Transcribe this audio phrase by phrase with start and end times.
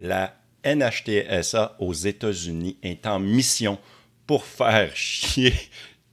[0.00, 0.34] La
[0.64, 3.78] NHTSA aux États-Unis est en mission
[4.26, 5.52] pour faire chier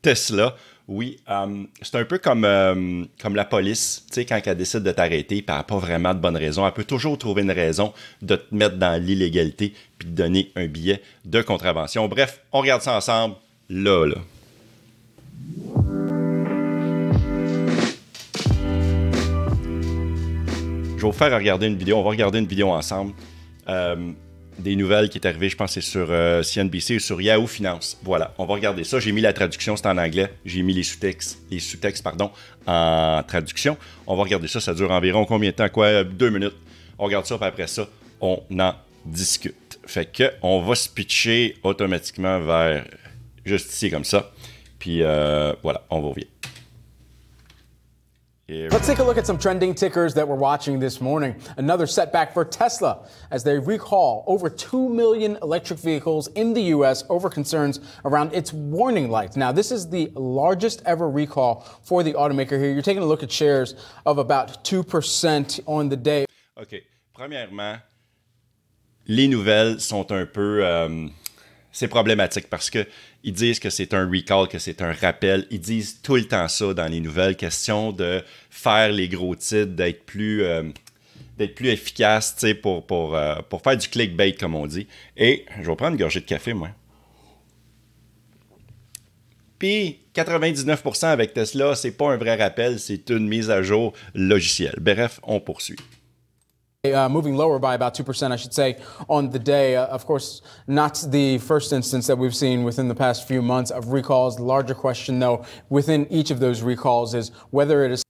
[0.01, 0.55] Tesla.
[0.89, 4.83] Oui, euh, c'est un peu comme, euh, comme la police, tu sais, quand elle décide
[4.83, 6.65] de t'arrêter, elle n'a pas vraiment de bonne raison.
[6.65, 10.67] Elle peut toujours trouver une raison de te mettre dans l'illégalité puis de donner un
[10.67, 12.07] billet de contravention.
[12.07, 13.35] Bref, on regarde ça ensemble,
[13.69, 14.15] là, là.
[20.95, 21.97] Je vais vous faire regarder une vidéo.
[21.97, 23.13] On va regarder une vidéo ensemble.
[23.69, 24.11] Euh,
[24.59, 27.99] des nouvelles qui est arrivée, je pense c'est sur euh, CNBC ou sur Yahoo Finance.
[28.03, 28.99] Voilà, on va regarder ça.
[28.99, 30.31] J'ai mis la traduction, c'est en anglais.
[30.45, 32.31] J'ai mis les sous-textes, les sous-textes, pardon,
[32.65, 33.77] en traduction.
[34.07, 34.59] On va regarder ça.
[34.59, 35.69] Ça dure environ combien de temps?
[35.69, 36.03] Quoi?
[36.03, 36.55] Deux minutes.
[36.97, 37.87] On regarde ça, puis après ça,
[38.19, 38.73] on en
[39.05, 39.79] discute.
[39.85, 42.83] Fait que on va se pitcher automatiquement vers
[43.45, 44.31] juste ici comme ça.
[44.79, 46.27] Puis euh, voilà, on va revenir.
[48.49, 51.35] Let's take a look at some trending tickers that we're watching this morning.
[51.57, 57.03] Another setback for Tesla as they recall over 2 million electric vehicles in the U.S.
[57.09, 59.35] over concerns around its warning lights.
[59.35, 62.71] Now, this is the largest ever recall for the automaker here.
[62.71, 63.75] You're taking a look at shares
[64.05, 66.25] of about 2% on the day.
[66.55, 66.83] OK.
[67.13, 67.81] Premièrement,
[69.07, 70.63] les nouvelles sont un peu.
[70.63, 71.09] Euh,
[71.77, 72.87] c'est problématique parce que
[73.23, 75.45] ils disent que c'est un recall, que c'est un rappel.
[75.51, 77.35] Ils disent tout le temps ça dans les nouvelles.
[77.35, 80.63] Question de faire les gros titres, d'être plus, euh,
[81.39, 84.87] efficace euh, pour faire du clickbait, comme on dit.
[85.15, 86.69] Et je vais prendre une gorgée de café, moi.
[89.59, 94.77] Puis 99% avec Tesla, c'est pas un vrai rappel, c'est une mise à jour logicielle.
[94.81, 95.77] Bref, on poursuit.
[96.85, 99.75] Uh, moving lower by about 2%, I should say, on the day.
[99.75, 103.71] Uh, of course, not the first instance that we've seen within the past few months
[103.71, 104.35] of recalls.
[104.35, 108.03] The larger question, though, within each of those recalls is whether it is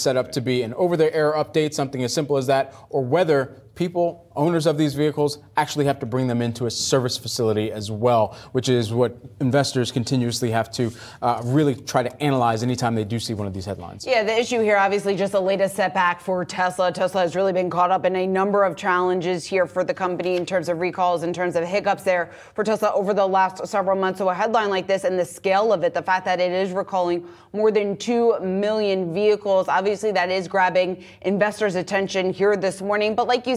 [0.00, 3.04] set up to be an over the air update, something as simple as that, or
[3.04, 7.72] whether people, owners of these vehicles, actually have to bring them into a service facility
[7.72, 12.94] as well, which is what investors continuously have to uh, really try to analyze anytime
[12.94, 14.06] they do see one of these headlines.
[14.06, 16.92] Yeah, the issue here, obviously, just the latest setback for Tesla.
[16.92, 20.36] Tesla has really been caught up in a number of challenges here for the company
[20.36, 23.98] in terms of recalls, in terms of hiccups there for Tesla over the last several
[23.98, 24.18] months.
[24.18, 26.72] So a headline like this and the scale of it, the fact that it is
[26.72, 33.14] recalling more than 2 million vehicles, obviously that is grabbing investors' attention here this morning.
[33.14, 33.56] But like you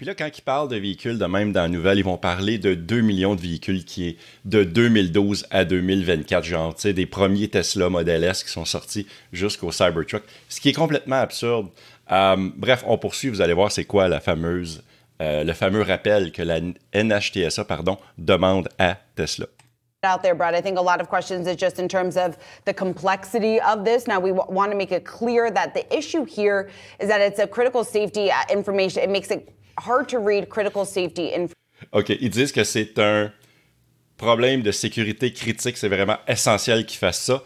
[0.00, 2.56] Puis là, quand ils parlent de véhicules, de même dans la nouvelle, ils vont parler
[2.56, 4.16] de 2 millions de véhicules qui est
[4.46, 9.06] de 2012 à 2024, genre, tu sais, des premiers Tesla Model S qui sont sortis
[9.30, 11.68] jusqu'au Cybertruck, ce qui est complètement absurde.
[12.10, 14.82] Euh, bref, on poursuit, vous allez voir c'est quoi la fameuse,
[15.20, 16.60] euh, le fameux rappel que la
[16.94, 19.48] NHTSA pardon, demande à Tesla.
[20.02, 20.54] Out there, Brad.
[20.54, 24.06] I think a lot of questions is just in terms of the complexity of this.
[24.06, 27.38] Now, we w- want to make it clear that the issue here is that it's
[27.38, 29.02] a critical safety uh, information.
[29.02, 31.54] It makes it hard to read critical safety information.
[31.92, 33.30] OK, ils disent que c'est un
[34.16, 35.76] problème de sécurité critique.
[35.76, 37.42] C'est vraiment essentiel qu'ils fassent ça.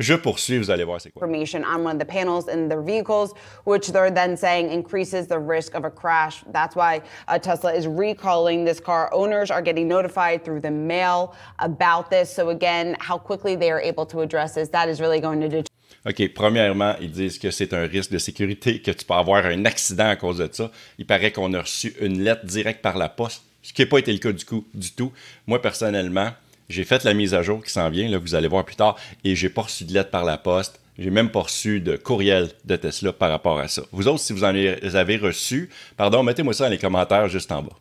[0.00, 1.26] Je poursuis, vous allez voir c'est quoi.
[1.26, 3.34] Information on one of the panels in their vehicles,
[3.66, 6.42] which they're then saying increases the risk of a crash.
[6.52, 9.10] That's why uh, Tesla is recalling this car.
[9.12, 12.34] Owners are getting notified through the mail about this.
[12.34, 15.48] So again, how quickly they are able to address this, that is really going to
[15.48, 15.66] determine.
[16.06, 19.66] OK, premièrement, ils disent que c'est un risque de sécurité, que tu peux avoir un
[19.66, 20.70] accident à cause de ça.
[20.98, 23.98] Il paraît qu'on a reçu une lettre directe par la poste, ce qui n'a pas
[23.98, 25.12] été le cas du, coup, du tout.
[25.46, 26.30] Moi, personnellement,
[26.70, 28.96] j'ai fait la mise à jour qui s'en vient, là, vous allez voir plus tard,
[29.24, 30.80] et j'ai pas reçu de lettre par la poste.
[30.98, 33.82] J'ai même pas reçu de courriel de Tesla par rapport à ça.
[33.90, 37.62] Vous autres, si vous en avez reçu, pardon, mettez-moi ça dans les commentaires juste en
[37.62, 37.76] bas.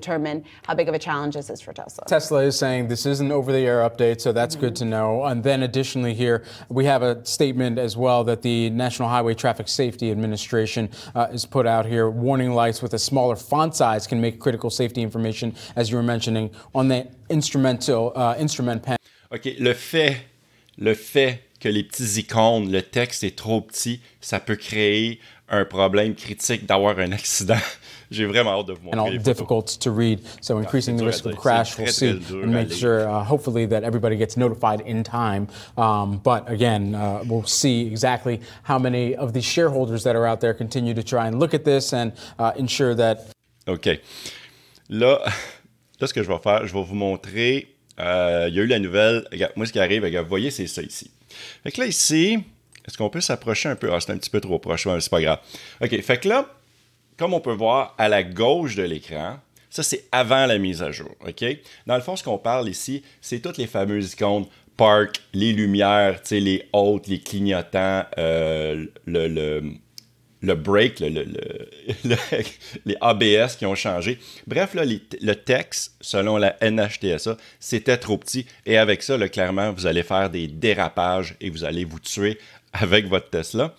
[0.00, 2.04] Determine how big of a challenge this is for Tesla.
[2.06, 4.66] Tesla is saying this is an over the air update, so that's mm-hmm.
[4.66, 5.24] good to know.
[5.24, 9.68] And then additionally, here we have a statement as well that the National Highway Traffic
[9.68, 12.08] Safety Administration uh, is put out here.
[12.10, 16.02] Warning lights with a smaller font size can make critical safety information, as you were
[16.14, 18.98] mentioning, on the instrumental uh, instrument panel.
[19.32, 20.16] OK, le fait,
[20.78, 25.64] le fait que les petits icônes, le texte est trop petit, ça peut créer un
[25.64, 27.58] problème critique d'avoir un accident.
[28.10, 29.16] J'ai vraiment hâte de vous montrer.
[29.16, 31.78] And difficult to read, so ah, increasing the risk of crash.
[31.78, 35.46] We'll see and make sure, uh, hopefully, that everybody gets notified in time.
[35.76, 40.40] Um, but again, uh, we'll see exactly how many of the shareholders that are out
[40.40, 43.28] there continue to try and look at this and uh, ensure that.
[43.68, 44.00] OK.
[44.88, 45.20] Là,
[46.00, 47.76] là, ce que je vais faire, je vais vous montrer.
[48.00, 49.24] Euh, il y a eu la nouvelle.
[49.30, 51.12] Regarde, moi, ce qui arrive, regarde, vous voyez, c'est ça ici.
[51.62, 52.38] Fait que là, ici,
[52.90, 53.92] est-ce qu'on peut s'approcher un peu?
[53.92, 55.38] Ah, c'est un petit peu trop proche, mais c'est pas grave.
[55.80, 56.46] OK, fait que là,
[57.16, 59.38] comme on peut voir à la gauche de l'écran,
[59.70, 61.14] ça c'est avant la mise à jour.
[61.24, 61.44] OK?
[61.86, 64.46] Dans le fond, ce qu'on parle ici, c'est toutes les fameuses icônes
[64.76, 69.62] park, les lumières, les hautes, les clignotants, euh, le, le
[70.42, 71.00] brake,
[72.84, 74.18] les ABS qui ont changé.
[74.46, 78.46] Bref, le texte, selon la NHTSA, c'était trop petit.
[78.66, 82.38] Et avec ça, clairement, vous allez faire des dérapages et vous allez vous tuer
[82.72, 83.74] avec votre Tesla.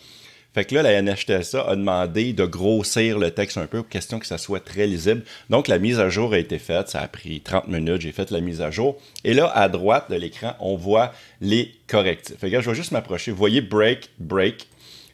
[0.54, 4.28] Fait que là, la NHTSA a demandé de grossir le texte un peu, question que
[4.28, 5.24] ça soit très lisible.
[5.50, 6.90] Donc, la mise à jour a été faite.
[6.90, 8.02] Ça a pris 30 minutes.
[8.02, 9.00] J'ai fait la mise à jour.
[9.24, 12.38] Et là, à droite de l'écran, on voit les correctifs.
[12.38, 13.32] Fait que je vais juste m'approcher.
[13.32, 14.68] Vous voyez break, break.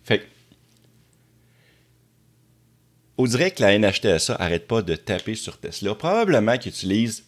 [0.03, 0.23] Fait que
[3.17, 5.95] on dirait que la NHTSA n'arrête pas de taper sur Tesla.
[5.95, 7.25] Probablement qu'ils utilisent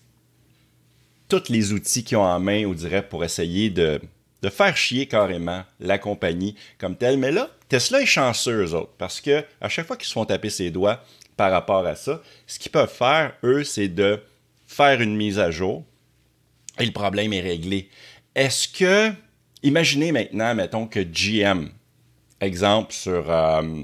[1.27, 3.99] tous les outils qu'ils ont en main, on dirait, pour essayer de,
[4.41, 7.17] de faire chier carrément la compagnie comme telle.
[7.17, 10.25] Mais là, Tesla est chanceux, eux autres, parce que à chaque fois qu'ils se font
[10.25, 11.03] taper ses doigts
[11.37, 14.21] par rapport à ça, ce qu'ils peuvent faire, eux, c'est de
[14.67, 15.83] faire une mise à jour
[16.79, 17.89] et le problème est réglé.
[18.35, 19.11] Est-ce que,
[19.63, 21.69] imaginez maintenant, mettons que GM,
[22.39, 23.83] exemple sur, euh,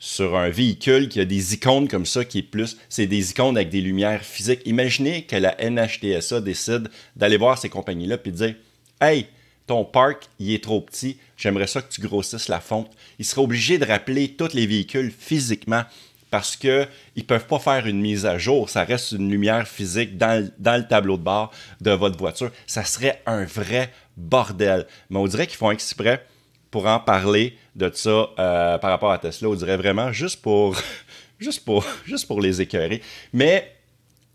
[0.00, 3.56] sur un véhicule qui a des icônes comme ça, qui est plus, c'est des icônes
[3.56, 4.62] avec des lumières physiques.
[4.64, 8.54] Imaginez que la NHTSA décide d'aller voir ces compagnies-là et de dire
[9.00, 9.26] Hey,
[9.66, 12.90] ton parc, il est trop petit, j'aimerais ça que tu grossisses la fonte.
[13.18, 15.84] Il serait obligé de rappeler tous les véhicules physiquement
[16.30, 18.70] parce qu'ils ne peuvent pas faire une mise à jour.
[18.70, 22.50] Ça reste une lumière physique dans, le tableau de bord de votre voiture.
[22.66, 24.86] Ça serait un vrai bordel.
[25.10, 26.24] Mais on dirait qu'ils font exprès
[26.70, 29.48] pour en parler de ça euh, par rapport à Tesla.
[29.48, 30.76] On dirait vraiment juste pour,
[31.38, 33.02] juste pour, les écœurer.
[33.32, 33.72] Mais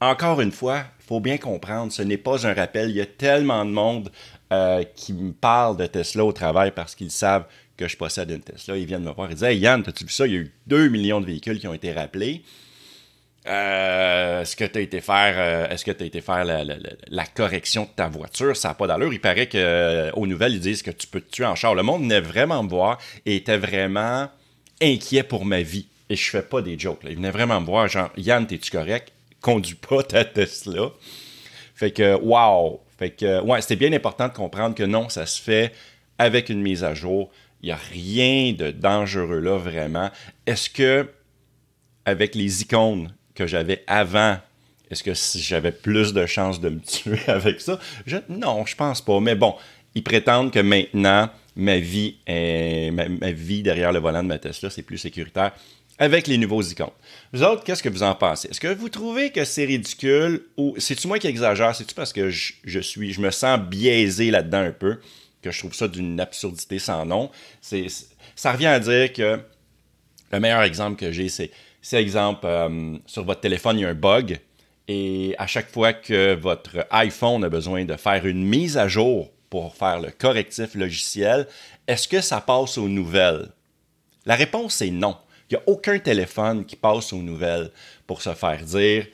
[0.02, 2.90] encore une fois, il faut bien comprendre, ce n'est pas un rappel.
[2.90, 4.12] Il y a tellement de monde
[4.52, 7.46] euh, qui me parle de Tesla au travail parce qu'ils savent
[7.78, 8.78] que je possède une Tesla.
[8.78, 10.28] Ils viennent me voir et disent Hey Yann, as-tu vu ça?
[10.28, 12.44] Il y a eu 2 millions de véhicules qui ont été rappelés.
[13.48, 17.84] Euh, est-ce que tu as été faire, euh, est-ce que tu été faire la, correction
[17.84, 18.58] de ta voiture?
[18.58, 19.14] Ça n'a pas d'allure.
[19.14, 21.76] Il paraît qu'aux euh, nouvelles, ils disent que tu peux te tuer en char.
[21.76, 24.30] Le monde venait vraiment me voir et était vraiment
[24.82, 25.88] inquiet pour ma vie.
[26.10, 27.02] Et je fais pas des jokes.
[27.04, 29.12] Il venait vraiment me voir, genre, Yann, t'es-tu correct?
[29.42, 30.90] Conduis pas ta Tesla.
[31.76, 32.82] Fait que, wow!
[32.98, 35.72] Fait que, ouais, c'était bien important de comprendre que non, ça se fait
[36.18, 37.30] avec une mise à jour.
[37.62, 40.10] Il n'y a rien de dangereux là, vraiment.
[40.48, 41.10] Est-ce que,
[42.06, 44.38] avec les icônes que j'avais avant,
[44.90, 47.80] est-ce que j'avais plus de chances de me tuer avec ça?
[48.06, 49.20] Je, non, je pense pas.
[49.20, 49.56] Mais bon,
[49.94, 54.84] ils prétendent que maintenant, ma vie, ma, vie derrière le volant de ma Tesla, c'est
[54.84, 55.52] plus sécuritaire
[55.98, 56.90] avec les nouveaux icônes.
[57.32, 58.50] Vous autres, qu'est-ce que vous en pensez?
[58.50, 61.74] Est-ce que vous trouvez que c'est ridicule ou c'est-tu moi qui exagère?
[61.74, 65.00] C'est-tu parce que je, suis, je me sens biaisé là-dedans un peu,
[65.42, 67.32] que je trouve ça d'une absurdité sans nom?
[67.62, 67.88] C'est,
[68.36, 69.40] ça revient à dire que
[70.32, 71.52] le meilleur exemple que j'ai, c'est
[71.86, 74.40] si, exemple, euh, sur votre téléphone, il y a un bug
[74.88, 79.32] et à chaque fois que votre iPhone a besoin de faire une mise à jour
[79.52, 81.48] pour faire le correctif logiciel,
[81.86, 83.50] est-ce que ça passe aux nouvelles?
[84.26, 85.16] La réponse est non.
[85.48, 87.70] Il n'y a aucun téléphone qui passe aux nouvelles
[88.08, 89.06] pour se faire dire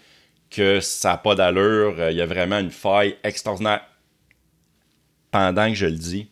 [0.50, 3.85] que ça n'a pas d'allure, il y a vraiment une faille extraordinaire.
[5.29, 6.29] Pendant que je le dis,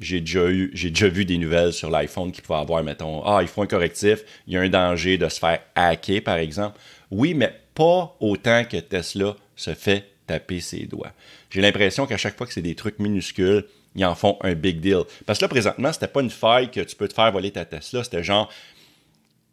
[0.00, 3.38] j'ai déjà, eu, j'ai déjà vu des nouvelles sur l'iPhone qui pouvaient avoir, mettons, ah,
[3.42, 6.78] il faut un correctif, il y a un danger de se faire hacker, par exemple.
[7.10, 11.12] Oui, mais pas autant que Tesla se fait taper ses doigts.
[11.50, 13.64] J'ai l'impression qu'à chaque fois que c'est des trucs minuscules,
[13.94, 15.02] ils en font un big deal.
[15.26, 17.64] Parce que là, présentement, c'était pas une faille que tu peux te faire voler ta
[17.64, 18.50] Tesla, c'était genre,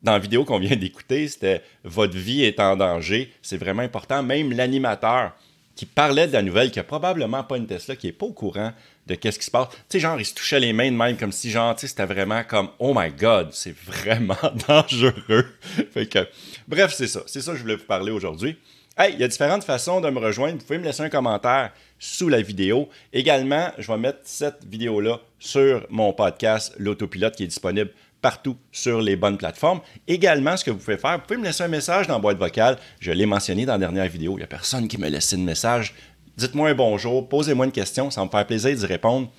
[0.01, 3.31] dans la vidéo qu'on vient d'écouter, c'était votre vie est en danger.
[3.41, 4.23] C'est vraiment important.
[4.23, 5.33] Même l'animateur
[5.81, 8.33] qui parlait de la nouvelle, qui a probablement pas une Tesla, qui est pas au
[8.33, 8.71] courant
[9.07, 9.69] de qu'est-ce qui se passe.
[9.69, 11.88] Tu sais, genre, il se touchait les mains de même comme si, genre, tu sais,
[11.88, 14.35] c'était vraiment comme, oh my god, c'est vraiment
[14.67, 15.47] dangereux.
[15.91, 16.27] fait que,
[16.67, 17.23] bref, c'est ça.
[17.25, 18.59] C'est ça que je voulais vous parler aujourd'hui.
[18.95, 20.59] Hey, il y a différentes façons de me rejoindre.
[20.59, 22.88] Vous pouvez me laisser un commentaire sous la vidéo.
[23.11, 27.89] Également, je vais mettre cette vidéo-là sur mon podcast, L'Autopilote, qui est disponible
[28.21, 29.81] partout sur les bonnes plateformes.
[30.07, 32.37] Également, ce que vous pouvez faire, vous pouvez me laisser un message dans la boîte
[32.37, 32.77] vocale.
[32.99, 34.33] Je l'ai mentionné dans la dernière vidéo.
[34.33, 35.93] Il n'y a personne qui me laisse un message.
[36.37, 38.09] Dites-moi un bonjour, posez-moi une question.
[38.09, 39.31] Ça va me faire plaisir d'y répondre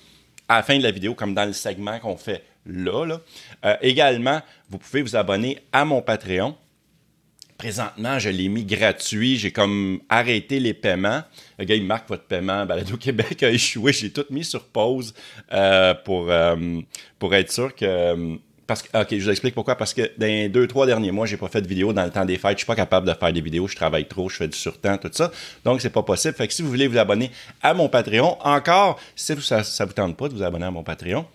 [0.47, 3.19] à la fin de la vidéo, comme dans le segment qu'on fait là.
[3.65, 6.55] Euh, également, vous pouvez vous abonner à mon Patreon.
[7.57, 9.37] Présentement, je l'ai mis gratuit.
[9.37, 11.21] J'ai comme arrêté les paiements.
[11.57, 12.65] Le gars, il marque votre paiement.
[12.65, 13.93] Balado Québec a échoué.
[13.93, 15.13] J'ai tout mis sur pause
[15.51, 16.79] euh, pour, euh,
[17.19, 19.75] pour être sûr que parce que, ok, je vous explique pourquoi.
[19.75, 22.11] Parce que dans les deux, trois derniers mois, j'ai pas fait de vidéo dans le
[22.11, 22.53] temps des fêtes.
[22.53, 23.67] Je suis pas capable de faire des vidéos.
[23.67, 25.31] Je travaille trop, je fais du surtemps, tout ça.
[25.65, 26.33] Donc, c'est pas possible.
[26.33, 29.93] Fait que si vous voulez vous abonner à mon Patreon, encore, si ça, ça vous
[29.93, 31.25] tente pas de vous abonner à mon Patreon,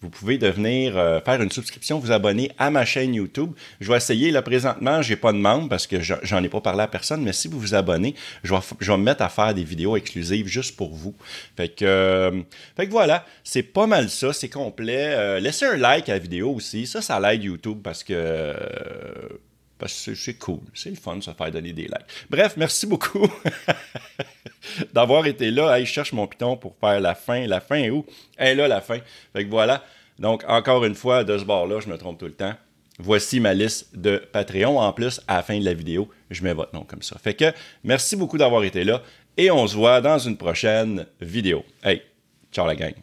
[0.00, 3.52] vous pouvez devenir euh, faire une subscription, vous abonner à ma chaîne YouTube.
[3.80, 6.82] Je vais essayer, là, présentement, j'ai pas de membre parce que j'en ai pas parlé
[6.82, 8.14] à personne, mais si vous vous abonnez,
[8.44, 11.16] je vais, je vais me mettre à faire des vidéos exclusives juste pour vous.
[11.56, 12.42] Fait que, euh,
[12.76, 15.14] fait que voilà, c'est pas mal ça, c'est complet.
[15.16, 18.54] Euh, laissez un like à la vidéo aussi, ça, ça l'aide YouTube parce que
[19.78, 20.60] parce que c'est cool.
[20.74, 22.26] C'est le fun, ça faire donner des likes.
[22.28, 23.30] Bref, merci beaucoup
[24.92, 25.76] d'avoir été là.
[25.76, 27.46] Hey, je cherche mon piton pour faire la fin.
[27.46, 28.04] La fin est où?
[28.36, 28.98] Elle est là, la fin.
[29.32, 29.84] Fait que voilà.
[30.18, 32.54] Donc, encore une fois, de ce bord-là, je me trompe tout le temps.
[32.98, 34.80] Voici ma liste de Patreon.
[34.80, 37.16] En plus, à la fin de la vidéo, je mets votre nom comme ça.
[37.18, 37.52] Fait que
[37.84, 39.02] merci beaucoup d'avoir été là
[39.36, 41.64] et on se voit dans une prochaine vidéo.
[41.84, 42.02] Hey,
[42.52, 42.94] ciao la gang.